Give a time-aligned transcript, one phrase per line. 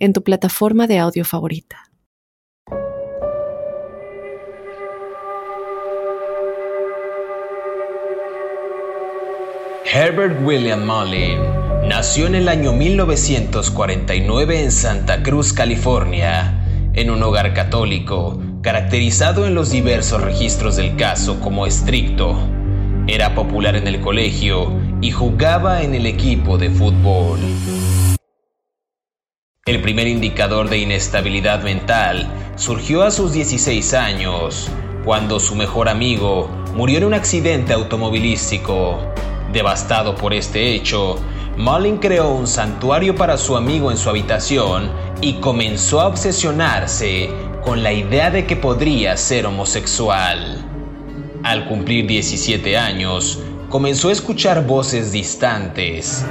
[0.00, 1.90] en tu plataforma de audio favorita.
[9.92, 11.40] Herbert William Mullin
[11.86, 19.54] nació en el año 1949 en Santa Cruz, California, en un hogar católico, caracterizado en
[19.54, 22.38] los diversos registros del caso como estricto.
[23.08, 27.40] Era popular en el colegio y jugaba en el equipo de fútbol.
[29.66, 34.70] El primer indicador de inestabilidad mental surgió a sus 16 años,
[35.04, 38.98] cuando su mejor amigo murió en un accidente automovilístico.
[39.52, 41.16] Devastado por este hecho,
[41.58, 47.28] Mullin creó un santuario para su amigo en su habitación y comenzó a obsesionarse
[47.62, 50.64] con la idea de que podría ser homosexual.
[51.42, 56.24] Al cumplir 17 años, comenzó a escuchar voces distantes.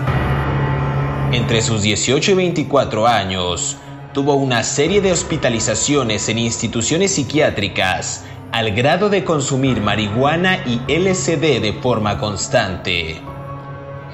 [1.31, 3.77] Entre sus 18 y 24 años,
[4.13, 11.61] tuvo una serie de hospitalizaciones en instituciones psiquiátricas al grado de consumir marihuana y LSD
[11.61, 13.21] de forma constante.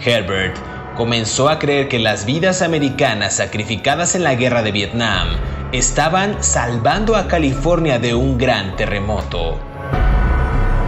[0.04, 0.58] Herbert
[0.98, 5.30] comenzó a creer que las vidas americanas sacrificadas en la guerra de Vietnam
[5.72, 9.58] estaban salvando a California de un gran terremoto.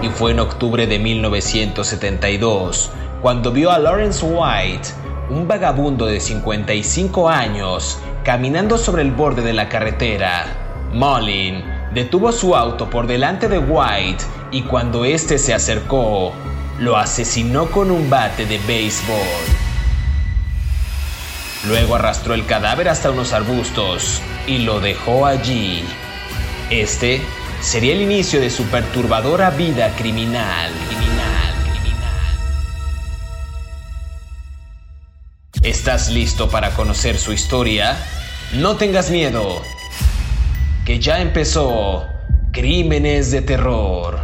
[0.02, 2.92] Y fue en octubre de 1972
[3.22, 4.90] cuando vio a Lawrence White
[5.30, 10.46] un vagabundo de 55 años caminando sobre el borde de la carretera.
[10.94, 16.34] Mullin detuvo su auto por delante de White y cuando éste se acercó,
[16.80, 19.18] lo asesinó con un bate de béisbol.
[21.68, 25.84] Luego arrastró el cadáver hasta unos arbustos y lo dejó allí.
[26.70, 27.22] Este
[27.62, 30.72] sería el inicio de su perturbadora vida criminal.
[35.68, 37.98] ¿Estás listo para conocer su historia?
[38.54, 39.62] No tengas miedo,
[40.86, 42.06] que ya empezó
[42.54, 44.18] Crímenes de Terror.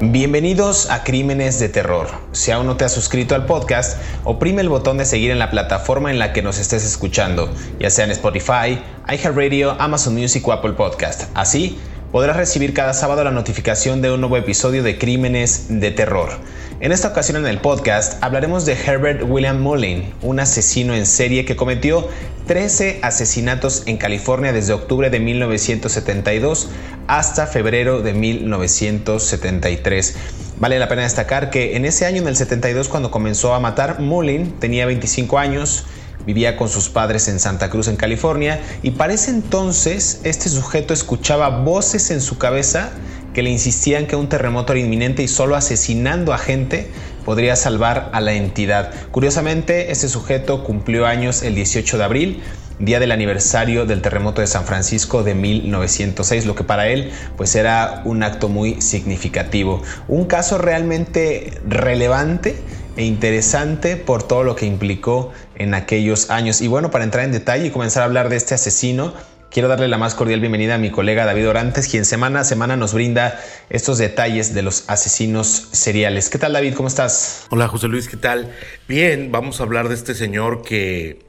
[0.00, 2.08] Bienvenidos a Crímenes de Terror.
[2.32, 5.50] Si aún no te has suscrito al podcast, oprime el botón de seguir en la
[5.50, 10.52] plataforma en la que nos estés escuchando, ya sea en Spotify, iHeartRadio, Amazon Music o
[10.52, 11.24] Apple Podcast.
[11.34, 11.78] Así
[12.10, 16.38] podrás recibir cada sábado la notificación de un nuevo episodio de Crímenes de Terror.
[16.82, 21.44] En esta ocasión en el podcast hablaremos de Herbert William Mullin, un asesino en serie
[21.44, 22.08] que cometió
[22.48, 26.70] 13 asesinatos en California desde octubre de 1972
[27.06, 30.16] hasta febrero de 1973.
[30.58, 34.00] Vale la pena destacar que en ese año, en el 72, cuando comenzó a matar,
[34.00, 35.86] Mullin tenía 25 años
[36.26, 40.94] Vivía con sus padres en Santa Cruz, en California, y para ese entonces este sujeto
[40.94, 42.90] escuchaba voces en su cabeza
[43.34, 46.90] que le insistían que un terremoto era inminente y solo asesinando a gente
[47.24, 48.92] podría salvar a la entidad.
[49.10, 52.42] Curiosamente, este sujeto cumplió años el 18 de abril,
[52.78, 57.54] día del aniversario del terremoto de San Francisco de 1906, lo que para él pues
[57.54, 59.82] era un acto muy significativo.
[60.08, 62.56] Un caso realmente relevante
[62.96, 66.60] e interesante por todo lo que implicó en aquellos años.
[66.60, 69.14] Y bueno, para entrar en detalle y comenzar a hablar de este asesino,
[69.52, 72.76] quiero darle la más cordial bienvenida a mi colega David Orantes, quien semana a semana
[72.76, 76.30] nos brinda estos detalles de los asesinos seriales.
[76.30, 76.74] ¿Qué tal David?
[76.74, 77.46] ¿Cómo estás?
[77.50, 78.50] Hola José Luis, ¿qué tal?
[78.88, 81.26] Bien, vamos a hablar de este señor que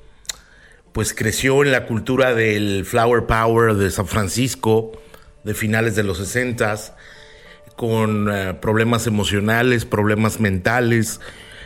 [0.94, 4.94] pues creció en la cultura del Flower Power de San Francisco
[5.44, 6.76] de finales de los 60
[7.76, 11.20] con eh, problemas emocionales, problemas mentales,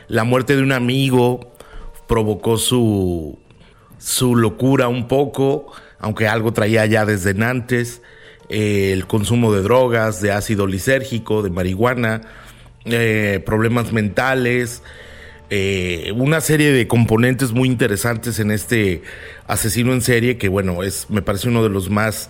[0.07, 1.53] la muerte de un amigo
[2.07, 3.38] provocó su,
[4.00, 8.02] su locura un poco, aunque algo traía ya desde antes.
[8.49, 12.22] Eh, el consumo de drogas, de ácido lisérgico, de marihuana,
[12.85, 14.84] eh, problemas mentales,
[15.49, 19.02] eh, una serie de componentes muy interesantes en este
[19.47, 22.29] asesino en serie que bueno, es, me parece uno de los más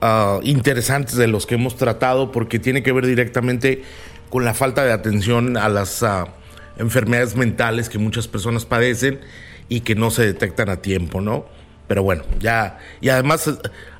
[0.00, 3.82] ah, interesantes de los que hemos tratado porque tiene que ver directamente
[4.28, 6.02] con la falta de atención a las...
[6.02, 6.34] Ah,
[6.78, 9.20] enfermedades mentales que muchas personas padecen
[9.68, 11.46] y que no se detectan a tiempo, ¿no?
[11.86, 13.50] Pero bueno, ya, y además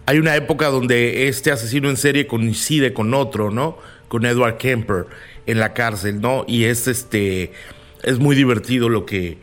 [0.06, 3.78] hay una época donde este asesino en serie coincide con otro, ¿no?
[4.08, 5.06] Con Edward Kemper
[5.46, 6.44] en la cárcel, ¿no?
[6.48, 7.52] Y es este,
[8.02, 9.38] es muy divertido lo que,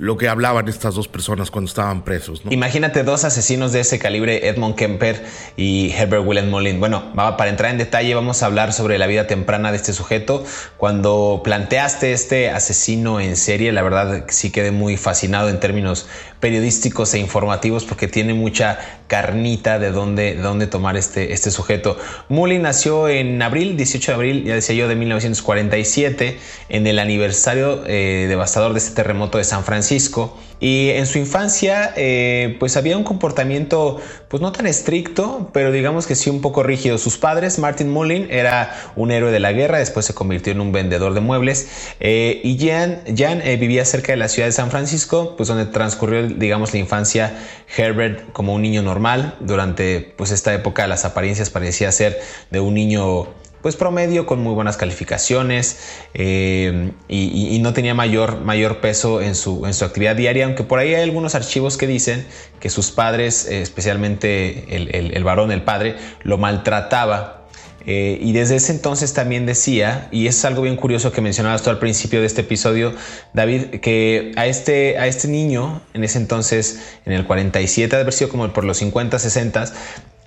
[0.00, 2.40] lo que hablaban estas dos personas cuando estaban presos.
[2.48, 5.22] Imagínate dos asesinos de ese calibre, Edmond Kemper
[5.58, 6.80] y Herbert Willem Molin.
[6.80, 10.42] Bueno, para entrar en detalle vamos a hablar sobre la vida temprana de este sujeto.
[10.78, 16.08] Cuando planteaste este asesino en serie, la verdad sí quedé muy fascinado en términos
[16.40, 21.98] periodísticos e informativos porque tiene mucha carnita de dónde, tomar este, este sujeto.
[22.30, 26.38] Mullin nació en abril, 18 de abril, ya decía yo, de 1947,
[26.70, 29.89] en el aniversario eh, devastador de este terremoto de San Francisco.
[30.60, 33.98] Y en su infancia, eh, pues había un comportamiento,
[34.28, 36.98] pues no tan estricto, pero digamos que sí un poco rígido.
[36.98, 40.70] Sus padres, Martin Mullin, era un héroe de la guerra, después se convirtió en un
[40.70, 41.68] vendedor de muebles.
[41.98, 46.26] Eh, y Jan, Jan vivía cerca de la ciudad de San Francisco, pues donde transcurrió,
[46.28, 47.38] digamos, la infancia
[47.74, 49.36] Herbert como un niño normal.
[49.40, 52.20] Durante pues esta época las apariencias parecía ser
[52.50, 53.28] de un niño
[53.62, 55.78] pues promedio con muy buenas calificaciones
[56.14, 60.78] eh, y, no tenía mayor, mayor peso en su, en su actividad diaria, aunque por
[60.78, 62.26] ahí hay algunos archivos que dicen
[62.58, 67.36] que sus padres, eh, especialmente el, varón, el padre, lo maltrataba.
[67.86, 71.70] Eh, y desde ese entonces también decía, y es algo bien curioso que mencionabas tú
[71.70, 72.94] al principio de este episodio,
[73.32, 78.12] David, que a este, a este niño, en ese entonces, en el 47, de haber
[78.12, 79.72] sido como por los 50, 60,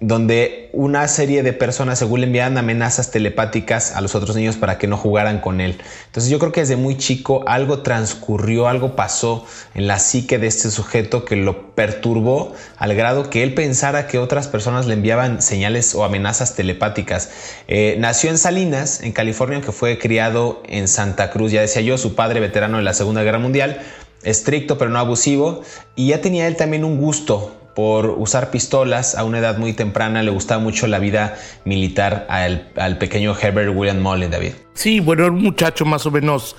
[0.08, 4.78] donde una serie de personas según le enviaban amenazas telepáticas a los otros niños para
[4.78, 5.78] que no jugaran con él.
[6.08, 10.48] Entonces yo creo que desde muy chico algo transcurrió, algo pasó en la psique de
[10.48, 15.42] este sujeto que lo perturbó al grado que él pensara que otras personas le enviaban
[15.42, 17.30] señales o amenazas telepáticas.
[17.70, 21.98] Eh, nació en Salinas, en California, que fue criado en Santa Cruz, ya decía yo,
[21.98, 23.80] su padre veterano de la Segunda Guerra Mundial,
[24.24, 25.62] estricto pero no abusivo,
[25.96, 30.24] y ya tenía él también un gusto por usar pistolas a una edad muy temprana.
[30.24, 31.36] Le gustaba mucho la vida
[31.66, 34.54] militar al, pequeño Herbert William Mullen, David.
[34.74, 36.56] Sí, bueno, era un muchacho más o menos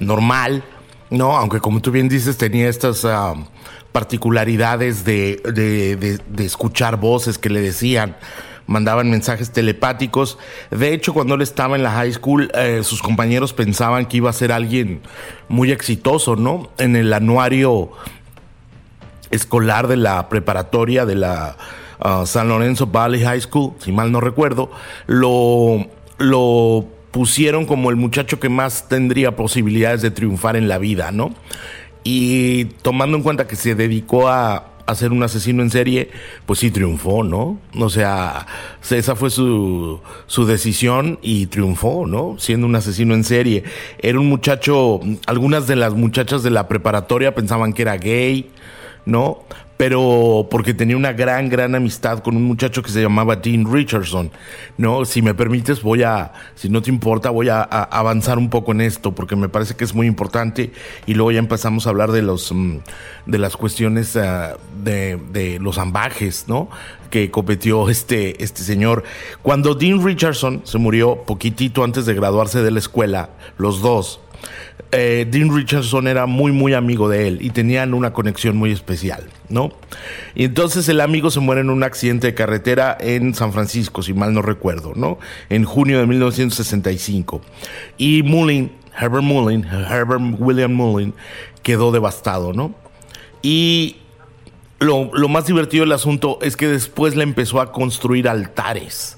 [0.00, 0.62] normal,
[1.10, 1.36] ¿no?
[1.36, 3.34] Aunque como tú bien dices, tenía estas ah,
[3.92, 8.16] particularidades de, de, escuchar voces que le decían
[8.66, 10.38] mandaban mensajes telepáticos.
[10.70, 14.28] De hecho, cuando él estaba en la high school, eh, sus compañeros pensaban que iba
[14.28, 15.00] a ser alguien
[15.48, 16.70] muy exitoso, ¿no?
[16.76, 17.90] En el anuario
[19.30, 21.56] escolar de la preparatoria de la
[22.04, 24.70] uh, San Lorenzo Valley High School, si mal no recuerdo,
[25.06, 25.86] lo,
[26.18, 31.34] lo pusieron como el muchacho que más tendría posibilidades de triunfar en la vida, ¿no?
[32.04, 36.10] Y tomando en cuenta que se dedicó a, a ser un asesino en serie,
[36.46, 37.58] pues sí triunfó, ¿no?
[37.78, 38.46] O sea,
[38.88, 42.36] esa fue su, su decisión y triunfó, ¿no?
[42.38, 43.64] Siendo un asesino en serie.
[43.98, 48.48] Era un muchacho, algunas de las muchachas de la preparatoria pensaban que era gay,
[49.08, 49.38] ¿no?
[49.78, 54.30] Pero porque tenía una gran, gran amistad con un muchacho que se llamaba Dean Richardson,
[54.76, 55.04] ¿no?
[55.04, 58.80] Si me permites, voy a, si no te importa, voy a, avanzar un poco en
[58.80, 60.72] esto, porque me parece que es muy importante,
[61.06, 62.78] y luego ya empezamos a hablar de los, mm,
[63.26, 66.68] de las cuestiones ah, de, los ambajes, ¿no?
[67.08, 69.04] que competió este, este señor.
[69.42, 74.20] Cuando Dean Richardson se murió poquitito antes de graduarse de la escuela, los dos,
[74.90, 79.28] eh, Dean Richardson era muy, muy amigo de él y tenían una conexión muy especial,
[79.50, 79.70] ¿no?
[80.34, 84.14] Y entonces el amigo se muere en un accidente de carretera en San Francisco, si
[84.14, 85.18] mal no recuerdo, ¿no?
[85.50, 87.42] En junio de 1965.
[87.98, 91.12] Y Mullin, Herbert Mullin, Herbert William Mullin,
[91.62, 92.74] quedó devastado, ¿no?
[93.42, 93.96] Y
[94.78, 99.17] lo, lo más divertido del asunto es que después le empezó a construir altares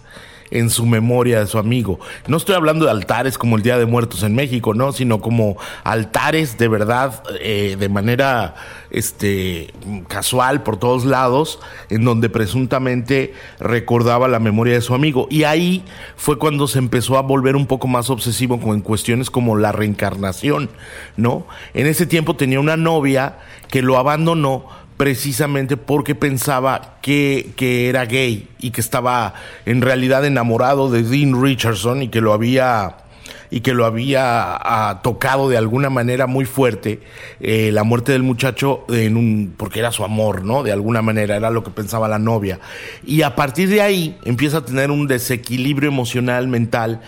[0.50, 2.00] en su memoria de su amigo.
[2.26, 4.92] No estoy hablando de altares como el Día de Muertos en México, ¿no?
[4.92, 8.54] Sino como altares de verdad, eh, de manera
[8.90, 9.72] este,
[10.08, 15.26] casual por todos lados, en donde presuntamente recordaba la memoria de su amigo.
[15.30, 15.84] Y ahí
[16.16, 20.70] fue cuando se empezó a volver un poco más obsesivo con cuestiones como la reencarnación,
[21.16, 21.46] ¿no?
[21.74, 23.38] En ese tiempo tenía una novia
[23.68, 29.32] que lo abandonó precisamente porque pensaba que, que, era gay y que estaba
[29.64, 32.96] en realidad enamorado de Dean Richardson y que lo había
[33.50, 37.00] y que lo había ah, tocado de alguna manera muy fuerte
[37.40, 41.34] eh, la muerte del muchacho en un porque era su amor no de alguna manera
[41.34, 42.60] era lo que pensaba la novia.
[43.02, 47.00] Y a partir de ahí empieza a tener un desequilibrio emocional mental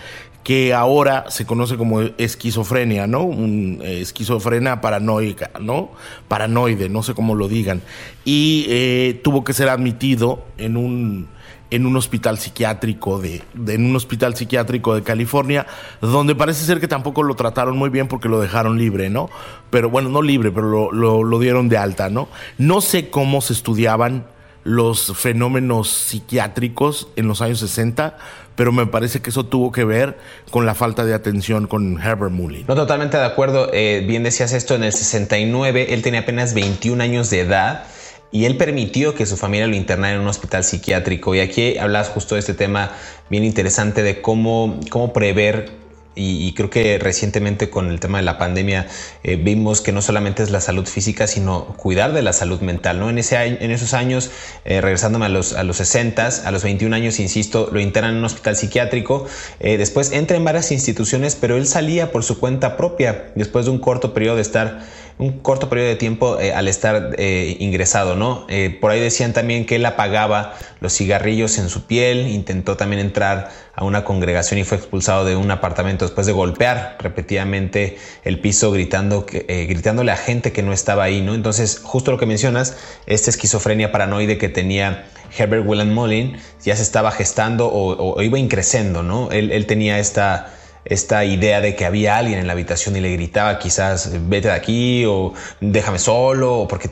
[0.43, 3.23] que ahora se conoce como esquizofrenia, ¿no?
[3.23, 5.91] Un, eh, esquizofrenia paranoica, ¿no?
[6.27, 7.81] Paranoide, no sé cómo lo digan.
[8.25, 11.27] Y eh, tuvo que ser admitido en un,
[11.71, 15.65] en un hospital psiquiátrico de, en un hospital psiquiátrico de California,
[16.01, 19.29] donde parece ser que tampoco lo trataron muy bien porque lo dejaron libre, ¿no?
[19.69, 22.27] Pero bueno, no libre, pero lo, lo, lo dieron de alta, ¿no?
[22.57, 24.25] No sé cómo se estudiaban
[24.63, 28.17] los fenómenos psiquiátricos en los años 60,
[28.55, 30.17] pero me parece que eso tuvo que ver
[30.51, 32.65] con la falta de atención con Herbert Mullin.
[32.67, 33.69] No, totalmente de acuerdo.
[33.73, 37.85] Eh, bien decías esto, en el 69 él tenía apenas 21 años de edad
[38.31, 41.35] y él permitió que su familia lo internara en un hospital psiquiátrico.
[41.35, 42.91] Y aquí hablas justo de este tema
[43.29, 45.82] bien interesante de cómo, cómo prever
[46.15, 48.87] y, creo que recientemente con el tema de la pandemia
[49.23, 52.99] eh, vimos que no solamente es la salud física, sino cuidar de la salud mental.
[52.99, 53.09] ¿no?
[53.09, 54.29] En, ese, en esos años,
[54.65, 58.17] eh, regresándome a los, a los 60, a los 21 años, insisto, lo internan en
[58.17, 59.25] un hospital psiquiátrico.
[59.59, 63.71] Eh, después entra en varias instituciones, pero él salía por su cuenta propia después de
[63.71, 64.83] un corto periodo de estar
[65.17, 68.45] un corto periodo de tiempo eh, al estar eh, ingresado, ¿no?
[68.49, 72.99] Eh, por ahí decían también que él apagaba los cigarrillos en su piel, intentó también
[72.99, 78.39] entrar a una congregación y fue expulsado de un apartamento después de golpear repetidamente el
[78.39, 81.33] piso gritando, gritándole a gente que no estaba ahí, ¿no?
[81.33, 82.77] Entonces, justo lo que mencionas,
[83.07, 85.05] esta esquizofrenia paranoide que tenía
[85.35, 89.31] Herbert William Mullin ya se estaba gestando o, iba increciendo, ¿no?
[89.31, 90.53] él tenía esta
[90.85, 94.53] esta idea de que había alguien en la habitación y le gritaba quizás vete de
[94.53, 96.89] aquí o déjame solo, porque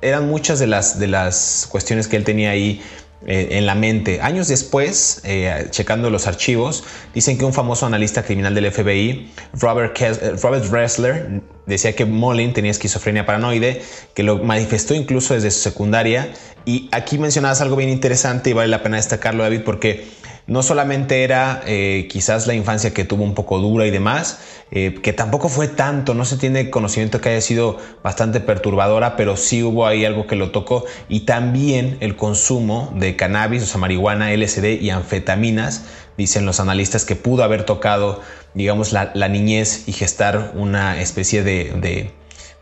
[0.00, 2.80] eran muchas de las, de las cuestiones que él tenía ahí
[3.24, 4.20] eh, en la mente.
[4.20, 6.82] Años después, eh, checando los archivos,
[7.14, 9.30] dicen que un famoso analista criminal del FBI,
[9.60, 13.80] Robert, eh, Robert Ressler, decía que Molin tenía esquizofrenia paranoide,
[14.14, 16.32] que lo manifestó incluso desde su secundaria.
[16.64, 20.04] Y aquí mencionabas algo bien interesante y vale la pena destacarlo, David, porque
[20.46, 24.98] no solamente era eh, quizás la infancia que tuvo un poco dura y demás, eh,
[25.02, 29.62] que tampoco fue tanto, no se tiene conocimiento que haya sido bastante perturbadora, pero sí
[29.62, 30.84] hubo ahí algo que lo tocó.
[31.08, 35.84] Y también el consumo de cannabis, o sea, marihuana, LSD y anfetaminas,
[36.16, 38.20] dicen los analistas que pudo haber tocado,
[38.54, 42.12] digamos, la, niñez y gestar una especie de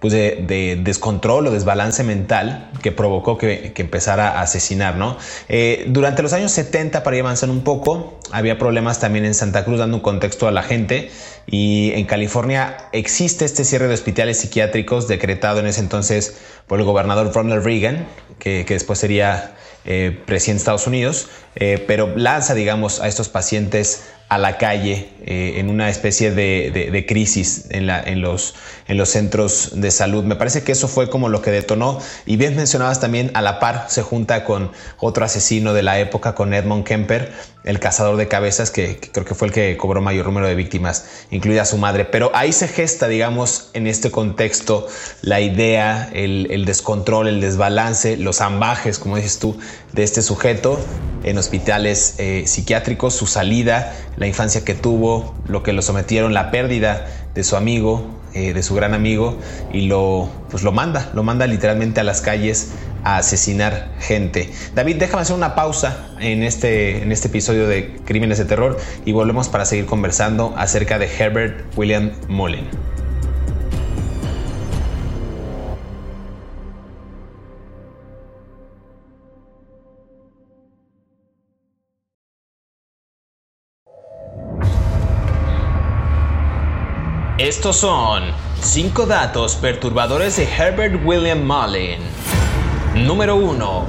[0.00, 5.16] pues de, descontrol o desbalance mental que provocó que, empezara a asesinar, ¿no?
[5.48, 9.64] Eh, durante los años 70, para ir avanzando un poco, había problemas también en Santa
[9.64, 11.10] Cruz, dando un contexto a la gente,
[11.46, 16.86] y en California existe este cierre de hospitales psiquiátricos decretado en ese entonces por el
[16.86, 18.06] gobernador Ronald Reagan,
[18.38, 19.54] que, después sería
[19.84, 25.08] eh, presidente de Estados Unidos, eh, pero lanza, digamos, a estos pacientes a la calle
[25.26, 28.54] eh, en una especie de, crisis en, la, en, los,
[28.86, 30.22] en los centros de salud.
[30.22, 31.98] Me parece que eso fue como lo que detonó.
[32.26, 36.36] Y bien mencionabas también, a la par se junta con otro asesino de la época,
[36.36, 37.32] con Edmond Kemper,
[37.64, 41.06] el cazador de cabezas, que, creo que fue el que cobró mayor número de víctimas,
[41.32, 42.04] incluida su madre.
[42.04, 44.86] Pero ahí se gesta, digamos, en este contexto,
[45.22, 49.58] la idea, el, descontrol, el desbalance, los ambajes, como dices tú,
[49.92, 50.78] de este sujeto
[51.24, 56.50] en hospitales eh, psiquiátricos, su salida, la infancia que tuvo, lo que lo sometieron, la
[56.50, 59.38] pérdida de su amigo, eh, de su gran amigo,
[59.72, 62.72] y lo, pues lo manda, lo manda literalmente a las calles
[63.02, 64.50] a asesinar gente.
[64.74, 69.12] David, déjame hacer una pausa en este, en este episodio de Crímenes de Terror y
[69.12, 72.99] volvemos para seguir conversando acerca de Herbert William Mullen.
[87.50, 88.22] Estos son
[88.62, 91.98] 5 datos perturbadores de Herbert William Mullen.
[92.94, 93.86] Número 1.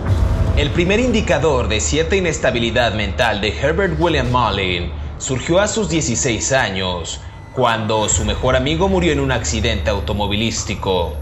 [0.58, 6.53] El primer indicador de cierta inestabilidad mental de Herbert William Mullen surgió a sus 16
[6.53, 7.22] años,
[7.53, 11.13] cuando su mejor amigo murió en un accidente automovilístico.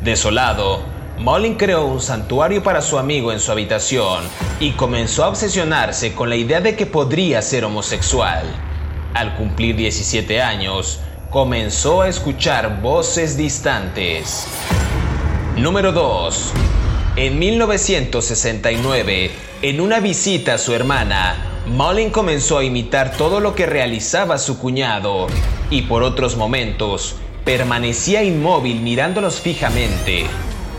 [0.00, 0.80] Desolado,
[1.18, 4.24] Mullen creó un santuario para su amigo en su habitación
[4.58, 8.42] y comenzó a obsesionarse con la idea de que podría ser homosexual.
[9.14, 10.98] Al cumplir 17 años,
[11.34, 14.46] comenzó a escuchar voces distantes.
[15.56, 16.52] Número 2.
[17.16, 21.34] En 1969, en una visita a su hermana,
[21.66, 25.26] Mullen comenzó a imitar todo lo que realizaba su cuñado
[25.70, 30.26] y por otros momentos permanecía inmóvil mirándolos fijamente.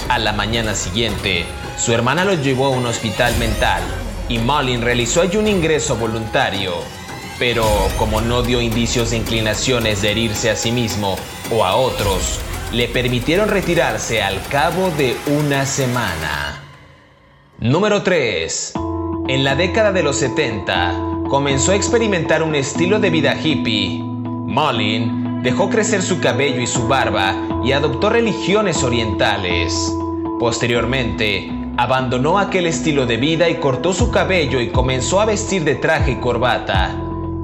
[0.08, 1.44] A la mañana siguiente,
[1.78, 3.84] su hermana lo llevó a un hospital mental
[4.30, 6.76] y Mullen realizó allí un ingreso voluntario
[7.38, 7.66] pero
[7.98, 11.16] como no dio indicios de inclinaciones de herirse a sí mismo
[11.52, 12.40] o a otros,
[12.72, 16.62] le permitieron retirarse al cabo de una semana.
[17.60, 18.74] Número 3.
[19.28, 24.00] En la década de los 70, comenzó a experimentar un estilo de vida hippie.
[24.02, 29.96] Mullin dejó crecer su cabello y su barba y adoptó religiones orientales.
[30.40, 35.76] Posteriormente, abandonó aquel estilo de vida y cortó su cabello y comenzó a vestir de
[35.76, 36.96] traje y corbata.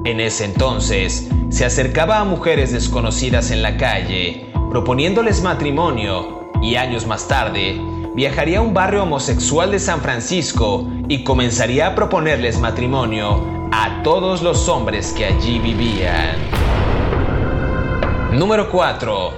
[0.04, 7.06] En ese entonces, se acercaba a mujeres desconocidas en la calle, proponiéndoles matrimonio, y años
[7.06, 7.80] más tarde,
[8.14, 14.42] viajaría a un barrio homosexual de San Francisco y comenzaría a proponerles matrimonio a todos
[14.42, 16.36] los hombres que allí vivían.
[18.32, 19.30] Número 4.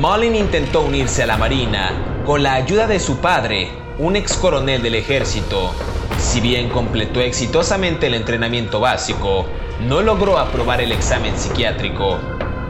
[0.00, 4.82] Mullin intentó unirse a la Marina con la ayuda de su padre, un ex coronel
[4.82, 5.72] del ejército.
[6.18, 9.46] Si bien completó exitosamente el entrenamiento básico,
[9.86, 12.18] no logró aprobar el examen psiquiátrico.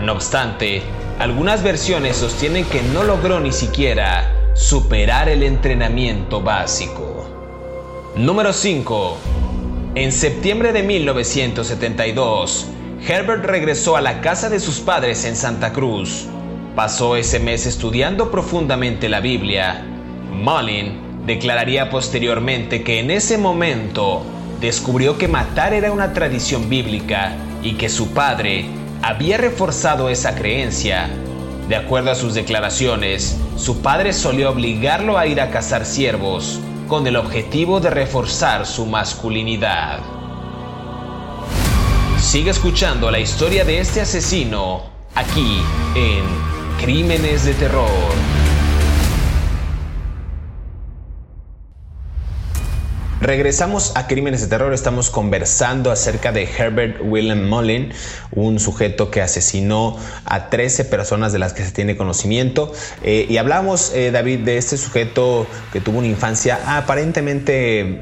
[0.01, 0.83] No obstante,
[1.19, 7.27] algunas versiones sostienen que no logró ni siquiera superar el entrenamiento básico.
[8.17, 9.17] Número 5.
[9.97, 12.67] En septiembre de 1972,
[13.07, 16.27] Herbert regresó a la casa de sus padres en Santa Cruz.
[16.77, 19.85] Pasó ese mes estudiando profundamente la Biblia.
[20.33, 24.23] Mullin declararía posteriormente que en ese momento
[24.61, 28.67] descubrió que matar era una tradición bíblica y que su padre
[29.03, 31.09] había reforzado esa creencia.
[31.69, 37.07] De acuerdo a sus declaraciones, su padre solía obligarlo a ir a cazar ciervos con
[37.07, 40.01] el objetivo de reforzar su masculinidad.
[42.19, 44.83] Sigue escuchando la historia de este asesino
[45.15, 45.63] aquí
[45.95, 46.25] en
[46.81, 48.40] Crímenes de Terror.
[53.21, 57.93] Regresamos a Crímenes de Terror, estamos conversando acerca de Herbert Willem Mullin,
[58.31, 62.73] un sujeto que asesinó a 13 personas de las que se tiene conocimiento.
[63.03, 68.01] Eh, y hablamos, eh, David, de este sujeto que tuvo una infancia aparentemente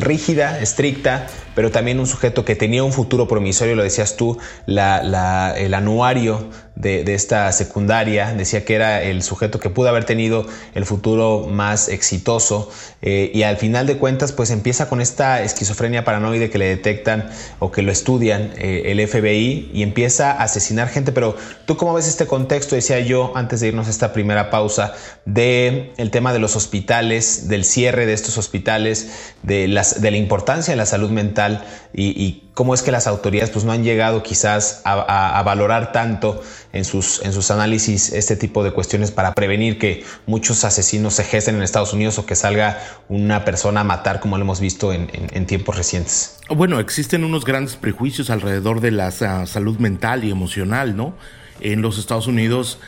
[0.00, 5.74] rígida, estricta, pero también un sujeto que tenía un futuro promisorio, lo decías tú, el
[5.74, 11.46] anuario de, esta secundaria decía que era el sujeto que pudo haber tenido el futuro
[11.48, 16.58] más exitoso eh, y al final de cuentas pues empieza con esta esquizofrenia paranoide que
[16.58, 17.30] le detectan
[17.60, 21.94] o que lo estudian eh, el FBI y empieza a asesinar gente, pero tú cómo
[21.94, 24.94] ves este contexto, decía yo antes de irnos a esta primera pausa,
[25.24, 30.72] de el tema de los hospitales, del cierre de estos hospitales, de, de la importancia
[30.72, 34.80] de la salud mental y, cómo es que las autoridades pues no han llegado quizás
[34.84, 36.40] a, valorar tanto
[36.72, 41.24] en sus, en sus análisis este tipo de cuestiones para prevenir que muchos asesinos se
[41.24, 44.92] gesten en Estados Unidos o que salga una persona a matar como lo hemos visto
[44.92, 46.38] en, tiempos recientes.
[46.48, 51.14] Bueno, existen unos grandes prejuicios alrededor de la salud mental y emocional, ¿no?
[51.60, 52.78] En los Estados Unidos,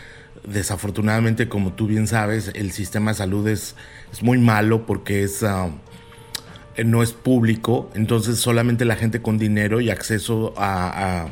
[0.47, 3.75] desafortunadamente, como tú bien sabes, el sistema de salud es,
[4.13, 5.45] es muy malo porque es...
[6.77, 11.29] Ah, no es público, entonces solamente la gente con dinero y acceso a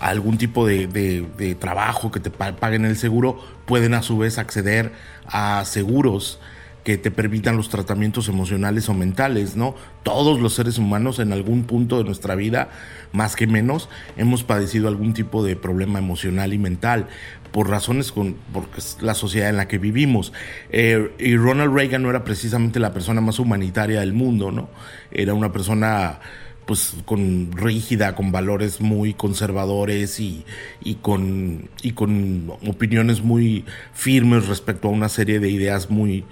[0.00, 4.92] algún tipo de, trabajo que te paguen el seguro, pueden a su vez acceder
[5.26, 6.38] a seguros
[6.84, 9.74] que te permitan los tratamientos emocionales o mentales, ¿no?
[10.02, 12.68] Todos los seres humanos en algún punto de nuestra vida,
[13.12, 17.08] más que menos, hemos padecido algún tipo de problema emocional y mental
[17.52, 20.32] por razones con porque es la sociedad en la que vivimos.
[20.70, 24.68] Eh, y Ronald Reagan no era precisamente la persona más humanitaria del mundo, ¿no?
[25.10, 26.20] Era una persona
[26.66, 30.44] pues con rígida, con valores muy conservadores y,
[30.82, 36.24] y, con, y con opiniones muy firmes respecto a una serie de ideas muy,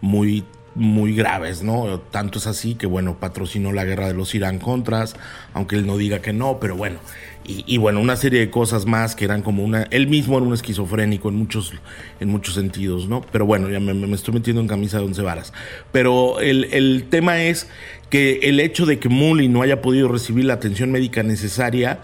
[0.00, 1.98] muy muy graves, ¿no?
[1.98, 5.16] Tanto es así que, bueno, patrocinó la guerra de los Irán Contras,
[5.52, 7.00] aunque él no diga que no, pero bueno,
[7.42, 10.52] y, bueno, una serie de cosas más que eran como una, él mismo era un
[10.52, 11.72] esquizofrénico en muchos,
[12.20, 13.22] en muchos sentidos, ¿no?
[13.32, 15.52] Pero bueno, ya me, estoy metiendo en camisa de once varas.
[15.90, 17.66] Pero el, el tema es
[18.08, 22.00] que el hecho de que Mully no haya podido recibir la atención médica necesaria,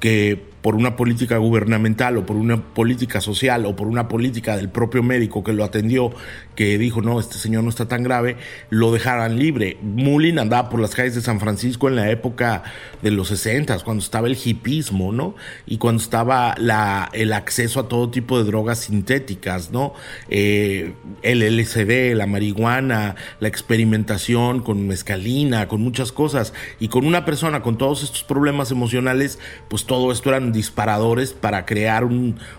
[0.00, 4.70] que por una política gubernamental o por una política social o por una política del
[4.70, 6.10] propio médico que lo atendió,
[6.54, 8.38] que dijo, no, este señor no está tan grave,
[8.70, 9.76] lo dejaran libre.
[9.82, 12.62] Mullin andaba por las calles de San Francisco en la época
[13.02, 15.34] de los 60, cuando estaba el hipismo, ¿no?
[15.66, 19.92] Y cuando estaba la, el acceso a todo tipo de drogas sintéticas, ¿no?
[20.30, 26.54] Eh, el LSD, la marihuana, la experimentación con mescalina, con muchas cosas.
[26.80, 31.66] Y con una persona con todos estos problemas emocionales, pues todo esto eran disparadores para
[31.66, 32.04] crear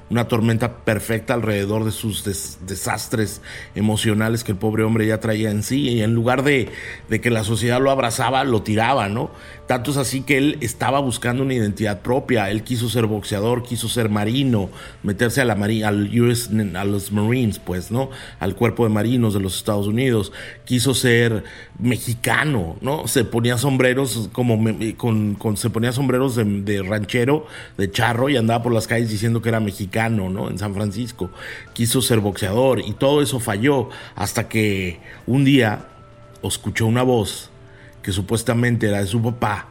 [0.09, 3.41] una tormenta perfecta alrededor de sus desastres
[3.73, 5.89] emocionales que el pobre hombre ya traía en sí.
[5.89, 6.69] Y en lugar de,
[7.09, 9.31] de que la sociedad lo abrazaba, lo tiraba, ¿no?
[9.67, 12.51] Tanto es así que él estaba buscando una identidad propia.
[12.51, 14.69] Él quiso ser boxeador, quiso ser marino,
[15.01, 18.11] meterse a la marina, al US, a los Marines, pues, ¿no?
[18.39, 20.31] Al cuerpo de marinos de los Estados Unidos.
[20.65, 21.43] Quiso ser
[21.79, 23.07] mexicano, ¿no?
[23.07, 24.63] Se ponía sombreros como
[24.97, 29.49] con, se ponía sombreros de, ranchero, de charro y andaba por las calles diciendo que
[29.49, 30.49] era mexicano, ¿no?
[30.49, 31.29] En San Francisco.
[31.73, 35.87] Quiso ser boxeador y todo eso falló hasta que un día
[36.43, 37.49] escuchó una voz
[38.01, 39.67] que supuestamente era de su papá,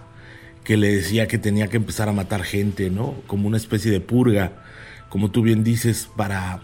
[0.65, 3.15] que le decía que tenía que empezar a matar gente, ¿no?
[3.27, 4.65] Como una especie de purga,
[5.09, 6.61] como tú bien dices, para,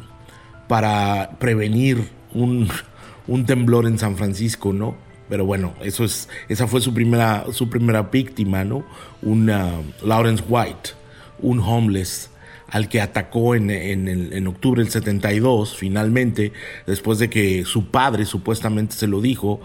[0.66, 2.68] para prevenir un,
[3.28, 4.96] un temblor en San Francisco, ¿no?
[5.28, 8.85] Pero bueno, eso es, esa fue su primera, su primera víctima, ¿no?
[9.22, 9.70] Una
[10.02, 10.90] Lawrence White,
[11.38, 12.29] un homeless
[12.70, 16.52] al que atacó en, en, octubre del 72, finalmente,
[16.87, 19.61] después de que su padre supuestamente se lo dijo,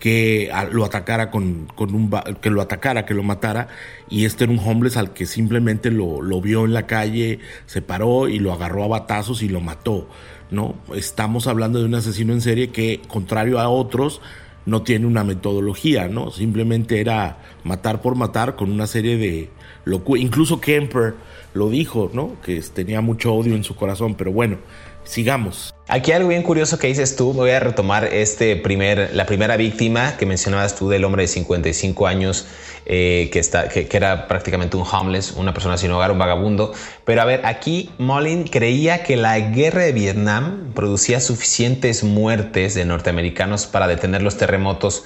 [0.00, 3.68] que lo atacara con, con un que lo atacara, que lo matara,
[4.10, 7.80] y este era un homeless al que simplemente lo, lo vio en la calle, se
[7.80, 10.08] paró y lo agarró a batazos y lo mató.
[10.50, 10.76] ¿no?
[10.94, 14.20] Estamos hablando de un asesino en serie que, contrario a otros,
[14.66, 16.30] no tiene una metodología, ¿no?
[16.30, 19.50] Simplemente era matar por matar con una serie de
[19.84, 20.22] locuras.
[20.22, 21.14] Incluso Kemper
[21.58, 22.36] lo dijo, ¿no?
[22.42, 24.58] Que tenía mucho odio en su corazón, pero bueno,
[25.04, 25.74] sigamos.
[25.88, 30.16] Aquí algo bien curioso que dices tú, voy a retomar este primer, la primera víctima
[30.16, 32.46] que mencionabas tú del hombre de 55 años
[32.86, 36.72] eh, que, está, que, era prácticamente un homeless, una persona sin hogar, un vagabundo.
[37.04, 42.84] Pero a ver, aquí Molin creía que la guerra de Vietnam producía suficientes muertes de
[42.84, 45.04] norteamericanos para detener los terremotos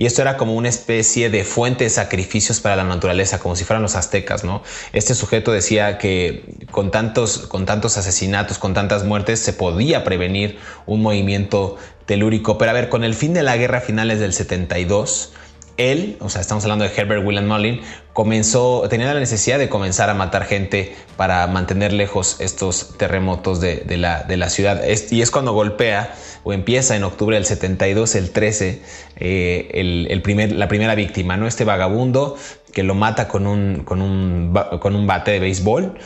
[0.00, 3.64] y esto era como una especie de fuente de sacrificios para la naturaleza, como si
[3.64, 4.62] fueran los aztecas, ¿no?
[4.94, 10.58] Este sujeto decía que con tantos, con tantos asesinatos, con tantas muertes, se podía prevenir
[10.86, 12.56] un movimiento telúrico.
[12.56, 15.34] Pero a ver, con el fin de la guerra finales del 72,
[15.80, 17.80] él, o sea, estamos hablando de Herbert William Mullin,
[18.12, 23.84] comenzó, tenía la necesidad de comenzar a matar gente para mantener lejos estos terremotos de,
[23.96, 24.82] la, de la, ciudad.
[25.10, 28.82] y es cuando golpea o empieza en octubre del 72, el 13,
[29.16, 31.46] eh, el, primer, la primera víctima, ¿no?
[31.46, 32.36] Este vagabundo
[32.72, 35.98] que lo mata con un, con un, con un bate de béisbol.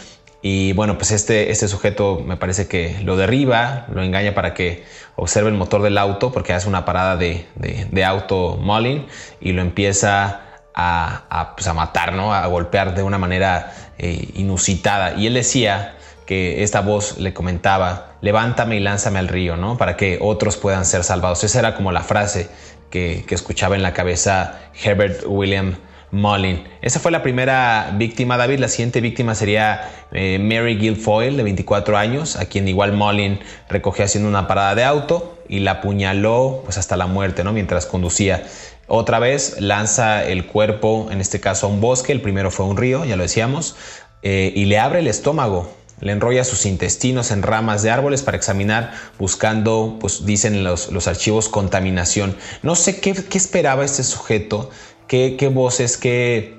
[0.47, 4.85] Y bueno, pues este, este sujeto me parece que lo derriba, lo engaña para que
[5.17, 9.07] observe el motor del auto, porque hace una parada de, de, auto Mullin
[9.41, 10.43] y lo empieza
[10.75, 12.35] a, a, pues a, matar, ¿no?
[12.35, 15.15] a golpear de una manera eh, inusitada.
[15.15, 15.95] Y él decía
[16.27, 19.79] que esta voz le comentaba, levántame y lánzame al río, ¿no?
[19.79, 21.43] Para que otros puedan ser salvados.
[21.43, 22.51] Esa era como la frase
[22.91, 25.77] que, escuchaba en la cabeza Herbert William
[26.15, 26.63] Mullin.
[26.81, 28.61] Esa fue la primera víctima, David.
[28.61, 34.05] La siguiente víctima sería eh, Mary Guilfoyle, de 24 años, a quien igual Mullin recogió
[34.05, 37.53] haciendo una parada de auto y la apuñaló pues, hasta la muerte, ¿no?
[37.53, 38.45] Mientras conducía.
[38.87, 42.77] Otra vez lanza el cuerpo, en este caso a un bosque, el primero fue un
[42.77, 43.77] río, ya lo decíamos,
[44.23, 45.69] eh, y le abre el estómago
[46.01, 51.09] le enrolla sus intestinos en ramas de árboles para examinar, buscando, pues dicen los, los
[51.09, 52.37] archivos, contaminación.
[52.63, 54.71] No sé qué, esperaba este sujeto,
[55.09, 56.59] qué, voces, qué,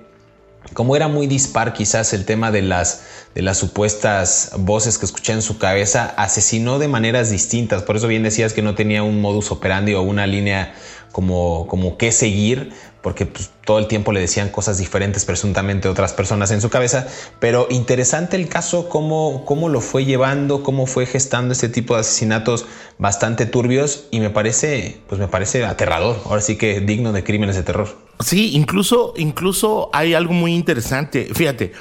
[0.73, 3.03] como era muy dispar quizás el tema de las,
[3.33, 7.83] de las supuestas voces que escuché en su cabeza, asesinó de maneras distintas.
[7.83, 10.73] Por eso bien decías que no tenía un modus operandi o una línea
[11.11, 12.73] como, como qué seguir,
[13.05, 17.05] porque pues, todo el tiempo le decían cosas diferentes presuntamente otras personas en su cabeza,
[17.39, 21.99] pero interesante el caso, cómo, cómo lo fue llevando, cómo fue gestando este tipo de
[21.99, 22.65] asesinatos
[22.97, 27.55] bastante turbios y me parece, pues me parece aterrador, ahora sí que digno de crímenes
[27.55, 27.95] de terror.
[28.21, 31.73] Sí, incluso, incluso hay algo muy interesante, fíjate,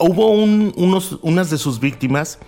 [0.00, 2.40] hubo unos, unas de sus víctimas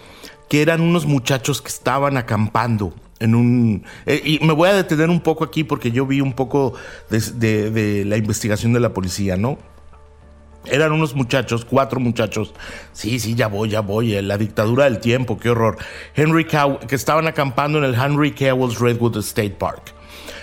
[0.48, 3.84] que eran unos muchachos que estaban acampando en un...
[4.06, 6.74] Eh, y me voy a detener un poco aquí porque yo vi un poco
[7.10, 9.58] de, la investigación de la policía, ¿no?
[10.66, 12.54] Eran unos muchachos, cuatro muchachos.
[12.92, 14.14] Sí, sí, ya voy, ya voy.
[14.14, 15.76] Eh, la dictadura del tiempo, qué horror.
[16.14, 19.92] Henry Cow que estaban acampando en el Henry Cowell's Redwood State Park,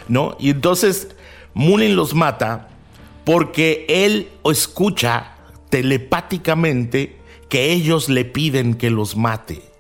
[0.07, 0.38] ¿no?
[0.39, 1.10] Y entonces
[1.53, 2.69] Mullin los mata
[3.25, 5.36] porque él escucha
[5.69, 7.17] telepáticamente
[7.49, 9.70] que ellos le piden que los mate.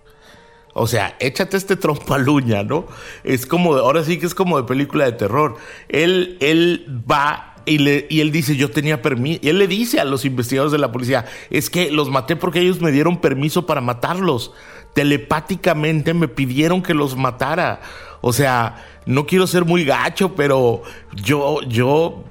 [0.73, 2.85] O sea, échate este trompaluña, ¿no?
[3.23, 5.57] Es como, ahora sí que es como de película de terror.
[5.89, 9.41] Él, él va y, le, y él dice, yo tenía permiso.
[9.43, 12.81] Él le dice a los investigadores de la policía, es que los maté porque ellos
[12.81, 14.53] me dieron permiso para matarlos.
[14.93, 17.81] Telepáticamente me pidieron que los matara.
[18.21, 22.23] O sea, no quiero ser muy gacho, pero yo, yo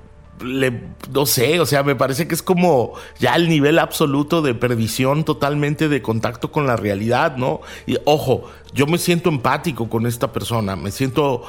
[0.42, 5.24] no sé, o sea, me parece que es como ya el nivel absoluto de perdición
[5.24, 7.60] totalmente de contacto con la realidad, ¿no?
[7.86, 11.42] Y ojo, yo me siento empático con esta persona, me siento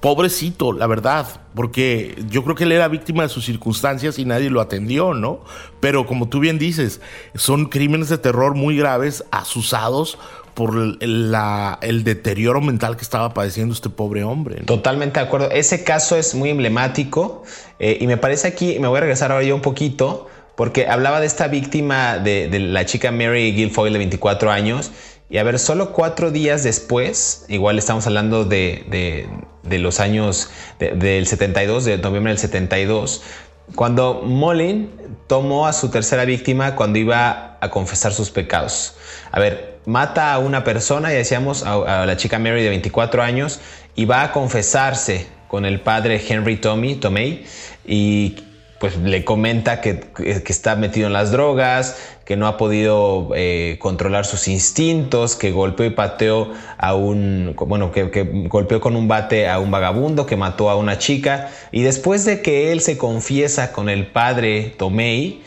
[0.00, 4.50] pobrecito, la verdad, porque yo creo que él era víctima de sus circunstancias y nadie
[4.50, 5.40] lo atendió, ¿no?
[5.80, 7.00] Pero como tú bien dices,
[7.34, 10.18] son crímenes de terror muy graves, asusados
[10.56, 14.62] por el, deterioro mental que estaba padeciendo este pobre hombre.
[14.64, 15.50] Totalmente de acuerdo.
[15.50, 17.44] Ese caso es muy emblemático
[17.78, 21.20] eh, y me parece aquí, me voy a regresar ahora yo un poquito, porque hablaba
[21.20, 24.92] de esta víctima de, la chica Mary Guilfoyle de 24 años.
[25.28, 29.28] Y a ver, solo cuatro días después, igual estamos hablando de,
[29.62, 33.22] los años del 72, de noviembre del 72,
[33.74, 34.90] cuando Molin
[35.26, 38.94] tomó a su tercera víctima cuando iba a confesar sus pecados.
[39.30, 43.60] A ver, mata a una persona, ya decíamos, a, la chica Mary de 24 años,
[43.94, 47.46] y va a confesarse con el padre Henry Tommy, Tomei
[47.86, 48.36] y
[48.78, 50.00] pues le comenta que,
[50.46, 55.86] está metido en las drogas, que no ha podido eh, controlar sus instintos, que golpeó
[55.86, 60.36] y pateó a un, bueno, que, que, golpeó con un bate a un vagabundo, que
[60.36, 61.48] mató a una chica.
[61.72, 65.42] Y después de que él se confiesa con el padre Tomei,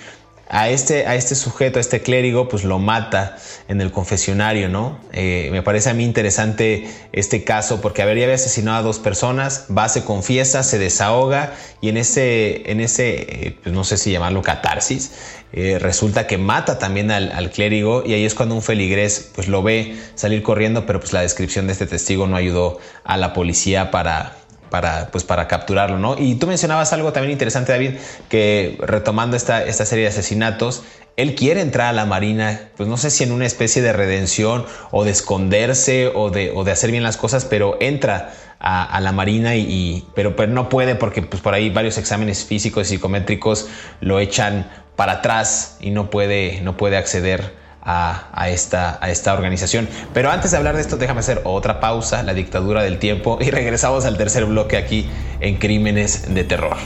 [0.50, 5.00] a este, a este sujeto, a este clérigo, pues lo mata en el confesionario, ¿no?
[5.14, 9.88] Eh, me parece a mí interesante este caso porque habría asesinado a dos personas, va,
[9.90, 14.42] se confiesa, se desahoga y en ese, en ese eh, pues no sé si llamarlo
[14.42, 15.12] catarsis,
[15.54, 19.48] eh, resulta que mata también al, al, clérigo y ahí es cuando un feligrés pues
[19.48, 23.34] lo ve salir corriendo, pero pues la descripción de este testigo no ayudó a la
[23.34, 24.39] policía para,
[24.70, 26.16] para, pues para capturarlo, ¿no?
[26.18, 27.92] Y tú mencionabas algo también interesante, David,
[28.30, 30.84] que retomando esta, esta serie de asesinatos,
[31.18, 34.66] él quiere entrar a la Marina, pues no sé si en una especie de redención
[34.92, 39.12] o de esconderse o de, o de hacer bien las cosas, pero entra a, la
[39.12, 43.68] Marina y, pero, pero, no puede porque pues por ahí varios exámenes físicos y psicométricos
[44.00, 49.88] lo echan para atrás y no puede, no puede acceder a, esta, a esta organización.
[50.14, 53.52] Pero antes de hablar de esto, déjame hacer otra pausa, la dictadura del tiempo, y
[53.52, 56.78] regresamos al tercer bloque aquí en Crímenes de Terror.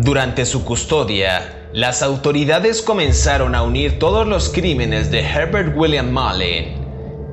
[0.00, 6.86] Durante su custodia, las autoridades comenzaron a unir todos los crímenes de Herbert William Mullen.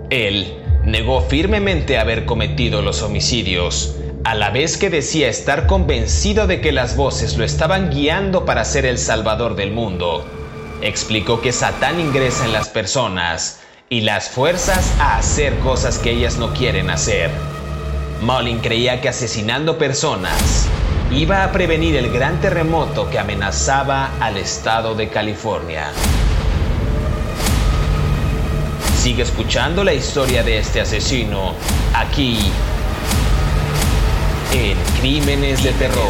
[0.10, 6.62] Él negó firmemente haber cometido los homicidios, a la vez que decía estar convencido de
[6.62, 10.26] que las voces lo estaban guiando para ser el salvador del mundo.
[10.82, 16.38] Explicó que Satán ingresa en las personas y las fuerzas a hacer cosas que ellas
[16.38, 17.32] no quieren hacer.
[18.22, 20.68] Mullin creía que asesinando personas
[21.12, 25.92] iba a prevenir el gran terremoto que amenazaba al estado de California.
[29.06, 31.54] Sigue escuchando la historia de este asesino
[31.94, 32.40] aquí
[34.52, 36.10] en Crímenes de Terror.